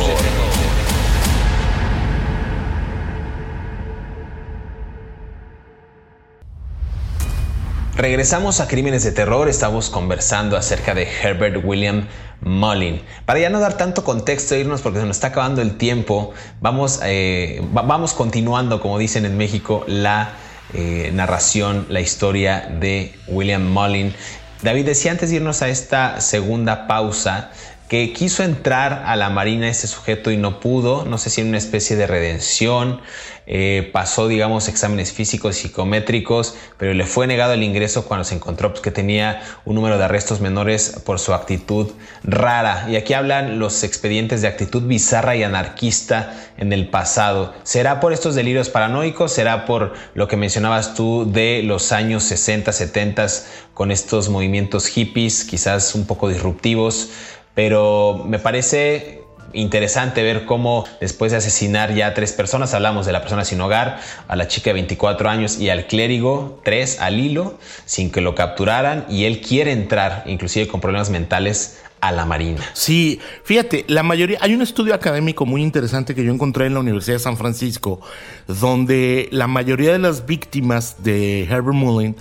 [7.97, 12.07] Regresamos a Crímenes de Terror, estamos conversando acerca de Herbert William
[12.39, 13.01] Mullin.
[13.25, 16.31] Para ya no dar tanto contexto e irnos porque se nos está acabando el tiempo,
[16.61, 23.65] vamos, eh, vamos continuando, como dicen en México, la eh, narración, la historia de William
[23.65, 24.13] Mullin.
[24.61, 27.51] David decía antes de irnos a esta segunda pausa
[27.87, 31.49] que quiso entrar a la Marina este sujeto y no pudo, no sé si en
[31.49, 33.01] una especie de redención,
[33.47, 38.33] eh, pasó, digamos, exámenes físicos y psicométricos, pero le fue negado el ingreso cuando se
[38.33, 41.91] encontró pues, que tenía un número de arrestos menores por su actitud
[42.23, 42.87] rara.
[42.89, 47.53] Y aquí hablan los expedientes de actitud bizarra y anarquista en el pasado.
[47.63, 49.31] ¿Será por estos delirios paranoicos?
[49.31, 53.27] ¿Será por lo que mencionabas tú de los años 60, 70
[53.75, 57.09] con estos movimientos hippies, quizás un poco disruptivos?
[57.55, 63.13] Pero me parece interesante ver cómo después de asesinar ya a tres personas, hablamos de
[63.13, 67.19] la persona sin hogar, a la chica de 24 años y al clérigo, tres al
[67.19, 72.25] hilo, sin que lo capturaran, y él quiere entrar, inclusive con problemas mentales, a la
[72.25, 72.61] Marina.
[72.73, 76.81] Sí, fíjate, la mayoría, hay un estudio académico muy interesante que yo encontré en la
[76.81, 77.99] Universidad de San Francisco,
[78.47, 82.15] donde la mayoría de las víctimas de Herbert Mullin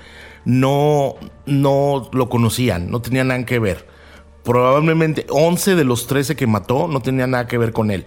[0.47, 3.94] no, no lo conocían, no tenían nada que ver
[4.45, 8.05] probablemente 11 de los 13 que mató no tenía nada que ver con él.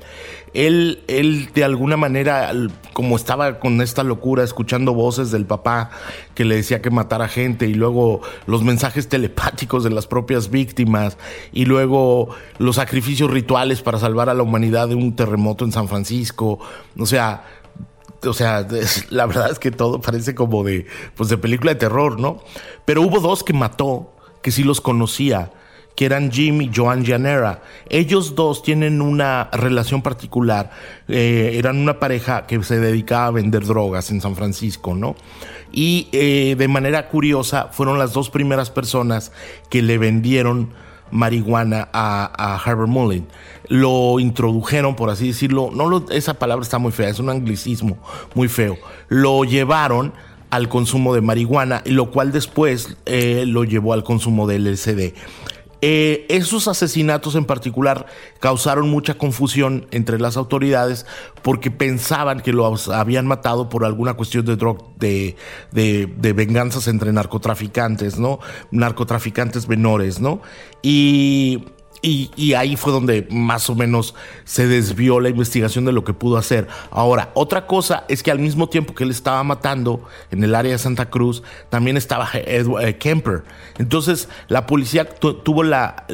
[0.54, 2.52] Él, él de alguna manera,
[2.93, 5.89] como estaba con esta locura, escuchando voces del papá
[6.36, 11.17] que le decía que matara gente y luego los mensajes telepáticos de las propias víctimas
[11.52, 15.88] y luego los sacrificios rituales para salvar a la humanidad de un terremoto en San
[15.88, 16.60] Francisco.
[16.97, 17.43] O sea,
[18.23, 18.65] o sea,
[19.10, 22.41] la verdad es que todo parece como de, pues de película de terror, ¿no?
[22.86, 25.52] Pero hubo dos que mató, que sí los conocía
[25.97, 27.63] que eran Jim y Joan Janera.
[27.89, 30.69] Ellos dos tienen una relación particular.
[31.07, 35.15] Eh, eran una pareja que se dedicaba a vender drogas en San Francisco, ¿no?
[35.71, 39.31] Y eh, de manera curiosa fueron las dos primeras personas
[39.71, 40.69] que le vendieron
[41.10, 43.25] marihuana a, Herbert Mullin.
[43.67, 47.97] Lo introdujeron, por así decirlo, no esa palabra está muy fea, es un anglicismo
[48.36, 48.77] muy feo.
[49.07, 50.13] Lo llevaron
[50.51, 55.13] al consumo de marihuana, lo cual después eh, lo llevó al consumo de LSD.
[55.82, 58.08] Eh, esos asesinatos en particular
[58.40, 61.06] causaron mucha confusión entre las autoridades
[61.44, 64.56] porque pensaban que lo habían matado por alguna cuestión de,
[64.98, 65.36] de,
[65.72, 68.40] de, de, venganzas entre narcotraficantes, ¿no?
[68.72, 70.42] Narcotraficantes menores, ¿no?
[70.82, 71.66] Y
[72.01, 74.13] y, ahí fue donde más o menos
[74.45, 76.67] se desvió la investigación de lo que pudo hacer.
[76.91, 80.71] Ahora, otra cosa es que al mismo tiempo que él estaba matando en el área
[80.71, 83.43] de Santa Cruz, también estaba Edward, eh, Kemper.
[83.77, 86.05] Entonces, la policía tuvo la,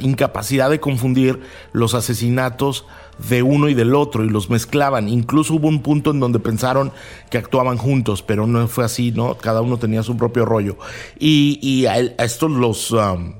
[0.00, 1.40] incapacidad de confundir
[1.72, 2.84] los asesinatos
[3.28, 5.08] de uno y del otro y los mezclaban.
[5.08, 6.92] Incluso hubo un punto en donde pensaron
[7.30, 9.36] que actuaban juntos, pero no fue así, ¿no?
[9.36, 10.78] Cada uno tenía su propio rollo.
[11.18, 12.90] Y, a, estos los...
[12.90, 13.39] Um,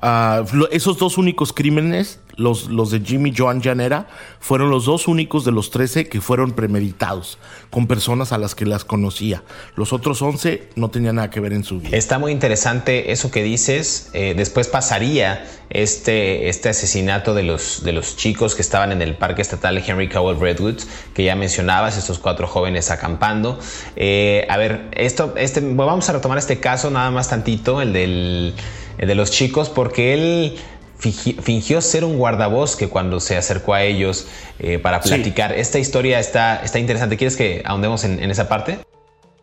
[0.00, 4.08] Ah, esos dos únicos crímenes, los, los de Jimmy Joan Janera,
[4.40, 7.38] fueron los dos únicos de los 13 que fueron premeditados,
[7.70, 9.44] con personas a las que las conocía.
[9.76, 11.96] Los otros 11 no tenían nada que ver en su vida.
[11.96, 14.10] Está muy interesante eso que dices.
[14.12, 19.16] Eh, después pasaría este, este asesinato de los, de los chicos que estaban en el
[19.16, 23.58] Parque Estatal Henry Cowell Redwoods, que ya mencionabas, estos cuatro jóvenes acampando.
[23.96, 28.54] Eh, a ver, esto, este, vamos a retomar este caso nada más tantito, el del
[28.98, 30.56] de los chicos porque él
[30.98, 34.26] fingió ser un guardabosque cuando se acercó a ellos
[34.58, 35.52] eh, para platicar.
[35.52, 37.16] Esta historia está, está interesante.
[37.16, 38.78] ¿Quieres que ahondemos en, en esa parte?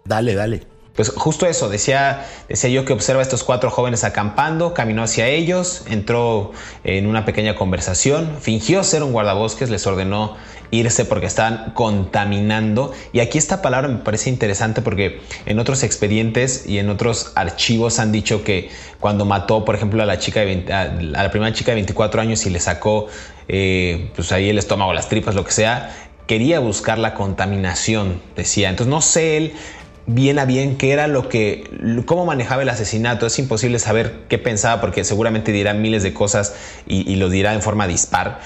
[0.05, 0.70] Dale, dale.
[0.95, 5.27] Pues justo eso, decía, decía yo que observa a estos cuatro jóvenes acampando, caminó hacia
[5.27, 6.51] ellos, entró
[6.83, 10.35] en una pequeña conversación, fingió ser un guardabosques, les ordenó
[10.69, 12.93] irse porque estaban contaminando.
[13.13, 17.99] Y aquí esta palabra me parece interesante porque en otros expedientes y en otros archivos
[17.99, 20.85] han dicho que cuando mató, por ejemplo, a la chica de a
[21.23, 23.07] la primera chica de 24 años y le sacó
[23.47, 25.95] eh, pues ahí el estómago, las tripas, lo que sea,
[26.27, 28.69] quería buscar la contaminación, decía.
[28.69, 29.53] Entonces no sé él
[30.07, 31.69] bien a bien qué era lo que,
[32.05, 33.25] cómo manejaba el asesinato.
[33.25, 36.55] Es imposible saber qué pensaba porque seguramente dirá miles de cosas
[36.87, 38.39] y, lo dirá en forma dispar.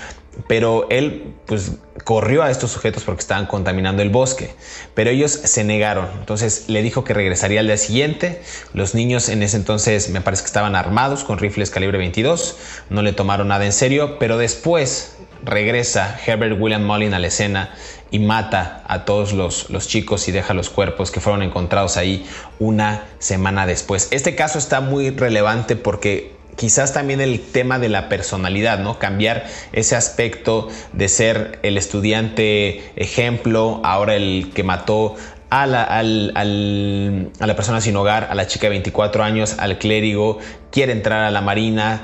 [0.47, 4.53] Pero él pues corrió a estos sujetos porque estaban contaminando el bosque.
[4.93, 6.07] Pero ellos se negaron.
[6.19, 8.41] Entonces le dijo que regresaría al día siguiente.
[8.73, 12.57] Los niños en ese entonces me parece que estaban armados con rifles calibre 22.
[12.89, 14.19] No le tomaron nada en serio.
[14.19, 15.15] Pero después
[15.45, 17.73] regresa Herbert William Mullin a la escena
[18.11, 22.25] y mata a todos los, los, chicos y deja los cuerpos que fueron encontrados ahí
[22.59, 24.07] una semana después.
[24.11, 28.99] Este caso está muy relevante porque quizás también el tema de la personalidad, ¿no?
[28.99, 35.15] Cambiar ese aspecto de ser el estudiante ejemplo, ahora el que mató
[35.49, 40.39] a la, a la persona sin hogar, a la chica de 24 años, al clérigo,
[40.71, 42.01] quiere entrar a la marina,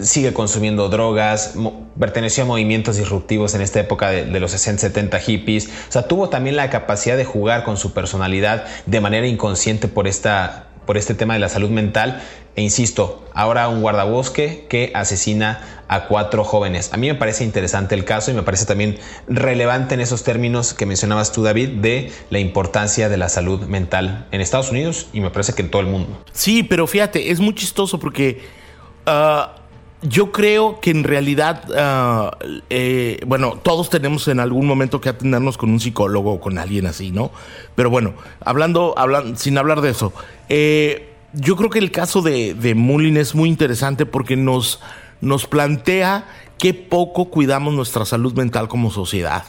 [0.00, 1.54] sigue consumiendo drogas,
[1.98, 5.66] perteneció a movimientos disruptivos en esta época de, los 60, 70 hippies.
[5.66, 10.08] O sea, tuvo también la capacidad de jugar con su personalidad de manera inconsciente por,
[10.08, 12.22] esta, por este tema de la salud mental.
[12.54, 16.92] E insisto, ahora un guardabosque que asesina a cuatro jóvenes.
[16.92, 20.74] A mí me parece interesante el caso y me parece también relevante en esos términos
[20.74, 25.20] que mencionabas tú, David, de la importancia de la salud mental en Estados Unidos y
[25.20, 26.08] me parece que en todo el mundo.
[26.32, 28.62] Sí, pero fíjate, es muy chistoso porque...
[29.06, 29.56] Ah,
[30.02, 32.36] yo creo que en realidad, ah,
[32.70, 36.86] eh, bueno, todos tenemos en algún momento que atendernos con un psicólogo o con alguien
[36.86, 37.30] así, ¿no?
[37.74, 40.12] Pero bueno, hablando, hablando sin hablar de eso,
[40.48, 44.80] eh, yo creo que el caso de, de Mullin es muy interesante porque nos,
[45.20, 46.26] nos plantea
[46.58, 49.44] qué poco cuidamos nuestra salud mental como sociedad,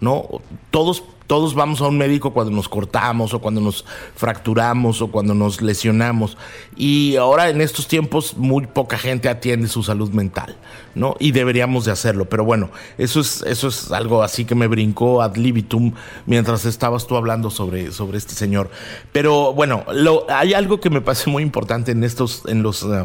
[0.00, 0.26] ¿no?
[0.70, 3.84] Todos todos vamos a un médico cuando nos cortamos o cuando nos
[4.16, 6.38] fracturamos o cuando nos lesionamos.
[6.74, 10.56] Y ahora en estos tiempos muy poca gente atiende su salud mental,
[10.94, 11.16] ¿no?
[11.20, 12.30] Y deberíamos de hacerlo.
[12.30, 15.92] Pero bueno, eso es, eso es algo así que me brincó ad libitum
[16.24, 18.70] mientras estabas tú hablando sobre, sobre este señor.
[19.12, 19.84] Pero bueno,
[20.30, 22.82] hay algo que me parece muy importante en estos, en los...
[22.84, 23.04] Eh,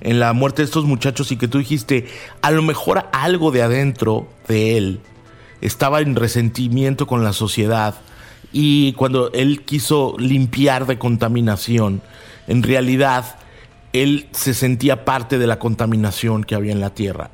[0.00, 2.06] en la muerte de estos muchachos y que tú dijiste,
[2.42, 5.00] a lo mejor algo de adentro de él
[5.64, 7.94] estaba en resentimiento con la sociedad
[8.52, 12.02] y cuando él quiso limpiar de contaminación,
[12.46, 13.36] en realidad
[13.94, 17.30] él se sentía parte de la contaminación que había en la tierra.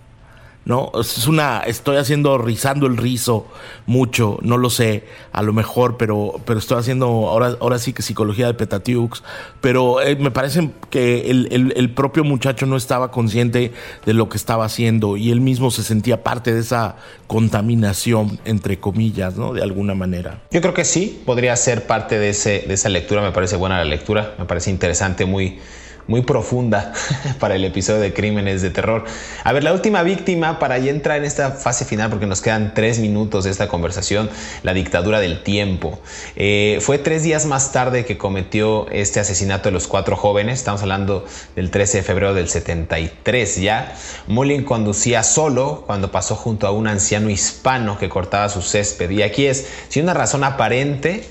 [0.64, 0.92] ¿No?
[1.00, 3.46] Es una, estoy haciendo, rizando el rizo
[3.86, 8.02] mucho, no lo sé, a lo mejor, pero, pero estoy haciendo ahora, ahora sí que
[8.02, 9.22] psicología de Petatiux,
[9.60, 13.72] pero eh, me parece que el, el, propio muchacho no estaba consciente
[14.04, 16.96] de lo que estaba haciendo y él mismo se sentía parte de esa
[17.26, 19.52] contaminación, entre comillas, ¿no?
[19.52, 20.42] De alguna manera.
[20.50, 23.78] Yo creo que sí, podría ser parte de, ese, de esa lectura, me parece buena
[23.78, 25.58] la lectura, me parece interesante, muy
[26.06, 26.92] muy profunda
[27.38, 29.04] para el episodio de Crímenes de Terror.
[29.44, 32.74] A ver, la última víctima para ya entrar en esta fase final, porque nos quedan
[32.74, 34.30] tres minutos de esta conversación,
[34.62, 36.00] la dictadura del tiempo.
[36.36, 40.82] Eh, fue tres días más tarde que cometió este asesinato de los cuatro jóvenes, estamos
[40.82, 41.24] hablando
[41.56, 43.94] del 13 de febrero del 73 ya.
[44.26, 49.10] Mullin conducía solo cuando pasó junto a un anciano hispano que cortaba su césped.
[49.10, 51.24] Y aquí es, sin una razón aparente,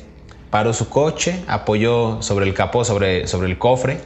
[0.50, 4.00] paró su coche, apoyó sobre el capó, sobre, sobre el cofre,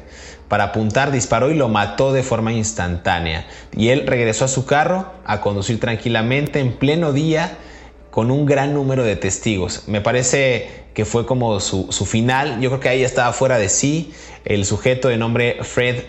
[0.53, 3.47] para apuntar, disparó y lo mató de forma instantánea.
[3.75, 7.57] Y él regresó a su carro a conducir tranquilamente en pleno día
[8.11, 9.85] con un gran número de testigos.
[9.87, 12.61] Me parece que fue como su, su final.
[12.61, 14.13] Yo creo que ahí estaba fuera de sí.
[14.45, 16.03] El sujeto de nombre Fred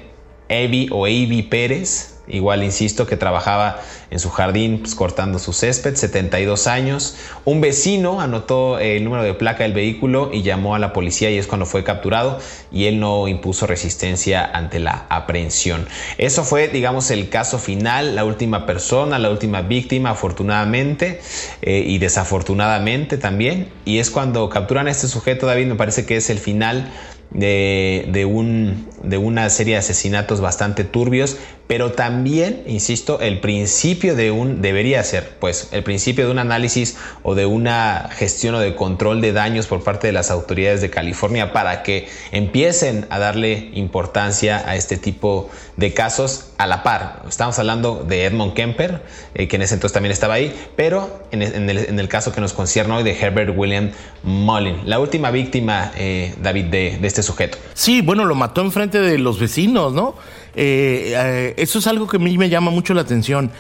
[0.51, 5.95] Avi o Avi Pérez Igual, insisto, que trabajaba en su jardín pues, cortando su césped,
[5.95, 7.17] 72 años.
[7.45, 11.37] Un vecino anotó el número de placa del vehículo y llamó a la policía y
[11.37, 12.39] es cuando fue capturado
[12.73, 15.87] y él no impuso resistencia ante la aprehensión.
[16.17, 21.21] Eso fue, digamos, el caso final, la última persona, la última víctima, afortunadamente
[21.63, 23.69] eh, y desafortunadamente también.
[23.85, 26.91] Y es cuando capturan a este sujeto, David, me parece que es el final
[27.35, 31.37] de, un, de una serie de asesinatos bastante turbios,
[31.67, 36.97] pero también, insisto, el principio de un, debería ser, pues, el principio de un análisis
[37.23, 40.91] o de una gestión o de control de daños por parte de las autoridades de
[40.91, 47.23] California para que empiecen a darle importancia a este tipo de casos a la par.
[47.29, 49.03] Estamos hablando de Edmond Kemper,
[49.35, 52.95] eh, que en ese entonces también estaba ahí, pero en, el, caso que nos concierne
[52.95, 53.91] hoy de Herbert William
[54.23, 57.57] Mullin, la última víctima, eh, David, de, de este sujeto.
[57.73, 60.15] Sí, bueno, lo mató enfrente de los vecinos, ¿no?
[60.55, 63.51] Eh, eh, eso es algo que a mí me llama mucho la atención.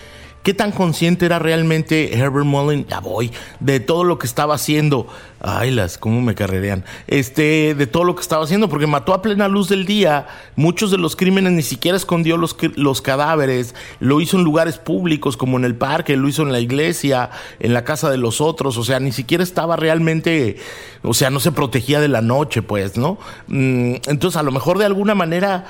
[0.44, 3.30] ¿Qué tan consciente era realmente Herbert Mullin, ya voy,
[3.60, 5.06] de todo lo que estaba haciendo?
[5.40, 6.84] Ay, las, cómo me carrerean.
[7.06, 10.26] Este, de todo lo que estaba haciendo, porque mató a plena luz del día.
[10.54, 13.74] Muchos de los crímenes ni siquiera escondió los, los cadáveres.
[14.00, 17.72] Lo hizo en lugares públicos, como en el parque, lo hizo en la iglesia, en
[17.72, 18.76] la casa de los otros.
[18.76, 20.58] O sea, ni siquiera estaba realmente,
[21.00, 23.16] o sea, no se protegía de la noche, pues, ¿no?
[23.46, 25.64] Mm, entonces, a lo mejor de alguna manera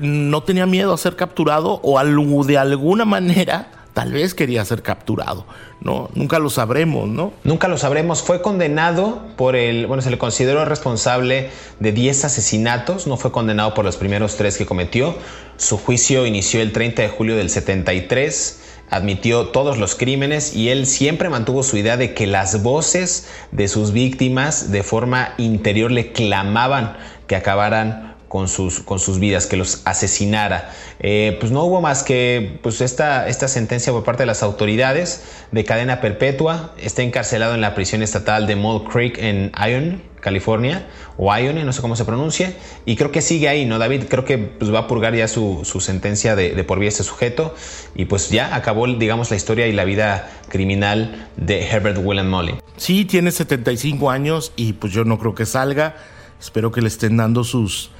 [0.00, 1.98] no tenía miedo a ser capturado o
[2.44, 5.46] de alguna manera tal vez quería ser capturado,
[5.80, 6.10] ¿no?
[6.14, 7.32] Nunca lo sabremos, ¿no?
[7.44, 8.22] Nunca lo sabremos.
[8.22, 13.74] Fue condenado por el, bueno, se le consideró responsable de 10 asesinatos, no fue condenado
[13.74, 15.14] por los primeros tres que cometió.
[15.56, 18.60] Su juicio inició el 30 de julio del 73
[18.92, 23.66] admitió todos los crímenes y él siempre mantuvo su idea de que las voces de
[23.66, 29.58] sus víctimas de forma interior le clamaban que acabaran con sus, con sus vidas, que
[29.58, 30.72] los asesinara.
[31.00, 35.22] Eh, pues no hubo más que pues esta, esta sentencia por parte de las autoridades
[35.50, 36.72] de cadena perpetua.
[36.78, 40.86] Está encarcelado en la prisión estatal de Mole Creek en Ione, California,
[41.18, 42.54] o Ione, no sé cómo se pronuncia,
[42.86, 44.04] y creo que sigue ahí, ¿no, David?
[44.08, 47.04] Creo que pues, va a purgar ya su, su sentencia de, de, por vida este
[47.04, 47.54] sujeto,
[47.94, 52.54] y pues ya acabó, digamos, la historia y la vida criminal de Herbert William Molly.
[52.78, 55.96] Sí, tiene 75 años y pues yo no creo que salga.
[56.40, 57.90] Espero que le estén dando sus,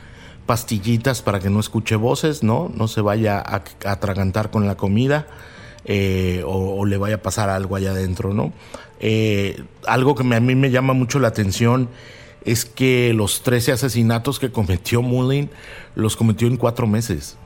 [0.47, 2.71] pastillitas para que no escuche voces, ¿no?
[2.75, 5.27] No se vaya a atragantar con la comida
[5.85, 8.53] eh, o, le vaya a pasar algo allá adentro, ¿no?
[9.01, 11.89] Eh, algo que a mí me llama mucho la atención
[12.45, 15.51] es que los 13 asesinatos que cometió Mullin
[15.95, 17.37] los cometió en cuatro meses,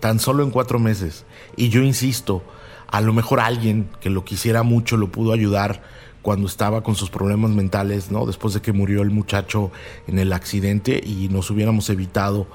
[0.00, 1.24] tan solo en cuatro meses.
[1.56, 2.42] Y yo insisto,
[2.88, 5.82] a lo mejor alguien que lo quisiera mucho lo pudo ayudar
[6.24, 8.24] cuando estaba con sus problemas mentales, ¿no?
[8.24, 9.70] Después de que murió el muchacho
[10.08, 12.46] en el accidente y nos hubiéramos evitado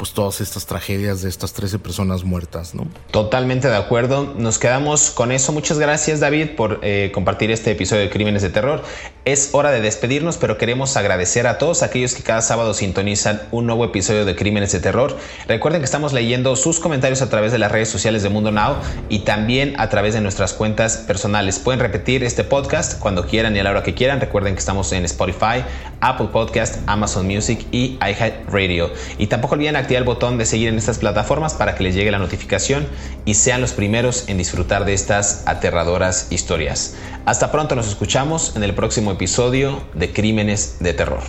[0.00, 2.88] pues todas estas tragedias de estas 13 personas muertas, ¿no?
[3.10, 4.32] Totalmente de acuerdo.
[4.34, 5.52] Nos quedamos con eso.
[5.52, 8.82] Muchas gracias, David, por eh, compartir este episodio de Crímenes de Terror.
[9.26, 13.66] Es hora de despedirnos, pero queremos agradecer a todos aquellos que cada sábado sintonizan un
[13.66, 15.18] nuevo episodio de Crímenes de Terror.
[15.46, 18.76] Recuerden que estamos leyendo sus comentarios a través de las redes sociales de Mundo Now
[19.10, 21.58] y también a través de nuestras cuentas personales.
[21.58, 24.18] Pueden repetir este podcast cuando quieran y a la hora que quieran.
[24.18, 25.62] Recuerden que estamos en Spotify,
[26.00, 28.90] Apple Podcast, Amazon Music y iHeartRadio.
[29.18, 32.18] Y tampoco olviden el botón de seguir en estas plataformas para que les llegue la
[32.18, 32.86] notificación
[33.24, 36.96] y sean los primeros en disfrutar de estas aterradoras historias.
[37.24, 41.22] Hasta pronto, nos escuchamos en el próximo episodio de Crímenes de Terror.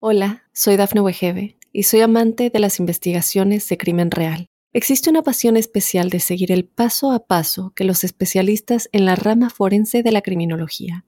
[0.00, 4.46] Hola, soy Dafne Wegebe y soy amante de las investigaciones de crimen real.
[4.72, 9.16] Existe una pasión especial de seguir el paso a paso que los especialistas en la
[9.16, 11.07] rama forense de la criminología